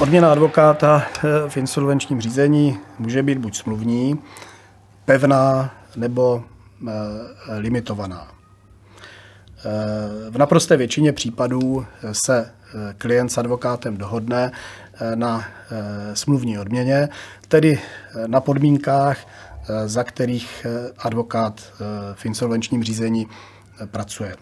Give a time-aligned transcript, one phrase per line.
[0.00, 1.06] Odměna advokáta
[1.48, 4.18] v insolvenčním řízení může být buď smluvní,
[5.04, 6.44] pevná nebo
[7.56, 8.28] limitovaná.
[10.30, 12.52] V naprosté většině případů se
[12.98, 14.52] klient s advokátem dohodne
[15.14, 15.44] na
[16.14, 17.08] smluvní odměně,
[17.48, 17.80] tedy
[18.26, 19.18] na podmínkách,
[19.86, 20.66] za kterých
[20.98, 21.72] advokát
[22.14, 23.26] v insolvenčním řízení
[23.86, 24.36] pracuje.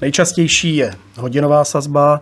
[0.00, 2.20] Nejčastější je hodinová sazba.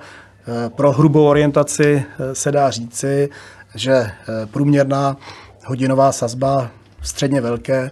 [0.69, 3.29] Pro hrubou orientaci se dá říci,
[3.75, 4.11] že
[4.51, 5.17] průměrná
[5.65, 6.71] hodinová sazba
[7.03, 7.91] středně velké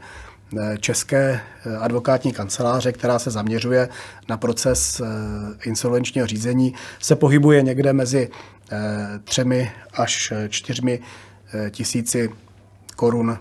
[0.80, 1.40] české
[1.80, 3.88] advokátní kanceláře, která se zaměřuje
[4.28, 5.02] na proces
[5.64, 8.30] insolvenčního řízení, se pohybuje někde mezi
[9.24, 11.00] třemi až čtyřmi
[11.70, 12.30] tisíci
[12.96, 13.38] korun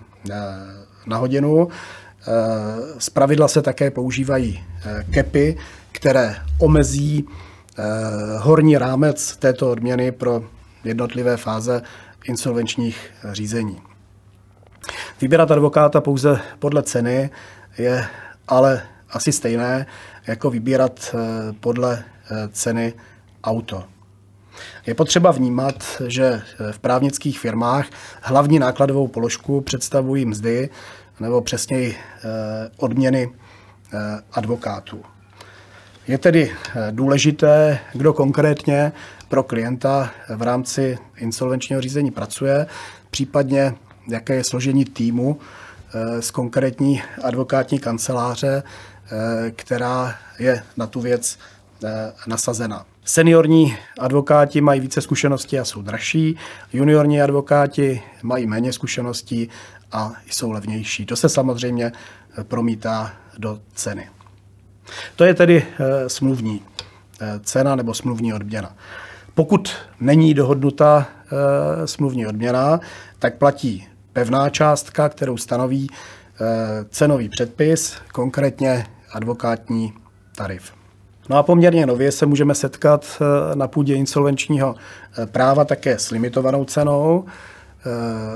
[1.06, 1.68] na hodinu.
[2.98, 4.64] Z pravidla se také používají
[5.12, 5.58] kepy,
[5.92, 7.28] které omezí
[8.38, 10.44] horní rámec této odměny pro
[10.84, 11.82] jednotlivé fáze
[12.26, 13.82] insolvenčních řízení.
[15.22, 17.30] Vybírat advokáta pouze podle ceny
[17.78, 18.08] je
[18.48, 19.86] ale asi stejné,
[20.28, 21.16] jako vybírat
[21.60, 22.04] podle
[22.52, 22.94] ceny
[23.44, 23.84] auto.
[24.86, 26.42] Je potřeba vnímat, že
[26.72, 27.86] v právnických firmách
[28.22, 30.70] hlavní nákladovou položku představují mzdy,
[31.20, 31.96] nebo přesněji
[32.78, 33.34] odměny
[34.32, 35.04] advokátů.
[36.08, 36.52] Je tedy
[36.92, 38.92] důležité, kdo konkrétně
[39.30, 42.68] pro klienta v rámci insolvenčního řízení pracuje,
[43.10, 43.76] případně
[44.08, 45.40] jaké je složení týmu
[46.20, 48.64] z konkrétní advokátní kanceláře,
[49.56, 51.40] která je na tu věc
[52.28, 52.86] nasazena.
[53.04, 56.38] Seniorní advokáti mají více zkušeností a jsou dražší,
[56.74, 59.50] juniorní advokáti mají méně zkušeností
[59.92, 61.06] a jsou levnější.
[61.06, 61.92] To se samozřejmě
[62.44, 64.10] promítá do ceny.
[65.16, 65.66] To je tedy
[66.08, 66.62] smluvní
[67.42, 68.76] cena nebo smluvní odměna.
[69.36, 71.08] Pokud není dohodnuta
[71.86, 72.80] smluvní odměna,
[73.20, 75.90] tak platí pevná částka, kterou stanoví
[76.90, 79.94] cenový předpis, konkrétně advokátní
[80.36, 80.72] tarif.
[81.30, 83.22] No a poměrně nově se můžeme setkat
[83.54, 84.76] na půdě insolvenčního
[85.26, 87.26] práva také s limitovanou cenou.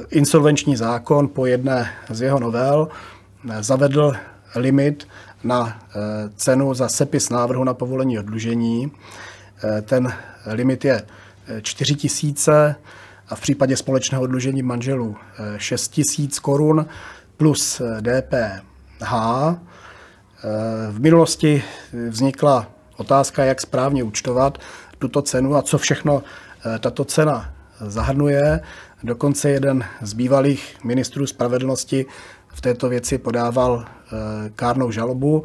[0.10, 2.88] Insolvenční zákon po jedné z jeho novel
[3.60, 4.14] zavedl
[4.56, 5.08] limit
[5.44, 5.80] na
[6.36, 8.92] cenu za sepis návrhu na povolení oddlužení.
[9.82, 10.14] Ten
[10.46, 11.04] limit je
[11.62, 11.96] 4
[12.48, 12.76] 000
[13.30, 15.16] a v případě společného oddlužení manželů
[15.58, 16.86] 6 000 korun
[17.38, 19.14] plus DPH.
[20.92, 21.64] V minulosti
[22.10, 24.58] vznikla otázka, jak správně účtovat
[25.00, 26.24] tuto cenu a co všechno
[26.80, 28.60] tato cena zahrnuje.
[29.04, 32.06] Dokonce jeden z bývalých ministrů spravedlnosti
[32.54, 33.86] v této věci podával
[34.56, 35.44] kárnou žalobu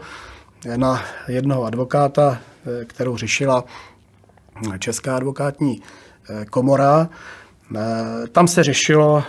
[0.76, 2.38] na jednoho advokáta,
[2.86, 3.64] kterou řešila
[4.78, 5.82] Česká advokátní
[6.50, 7.08] komora.
[8.32, 9.24] Tam se řešilo,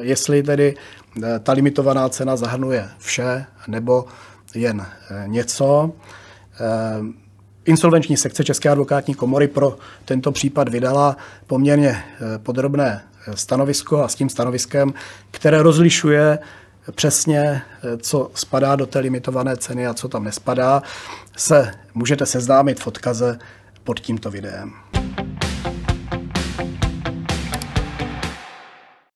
[0.00, 0.74] jestli tedy
[1.42, 4.04] ta limitovaná cena zahrnuje vše nebo
[4.54, 4.86] jen
[5.26, 5.92] něco.
[7.64, 11.16] Insolvenční sekce České advokátní komory pro tento případ vydala
[11.46, 12.04] poměrně
[12.42, 13.04] podrobné
[13.34, 14.94] stanovisko a s tím stanoviskem,
[15.30, 16.38] které rozlišuje
[16.92, 17.62] přesně,
[17.98, 20.82] co spadá do té limitované ceny a co tam nespadá,
[21.36, 23.38] se můžete seznámit v odkaze
[23.84, 24.93] pod tímto videem.